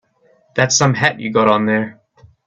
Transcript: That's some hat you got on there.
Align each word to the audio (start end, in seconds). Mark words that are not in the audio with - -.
That's 0.55 0.75
some 0.75 0.95
hat 0.95 1.19
you 1.19 1.31
got 1.31 1.47
on 1.47 1.67
there. 1.67 2.01